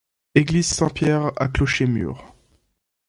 [0.33, 2.33] Église Saint Pierre à clocher-mur.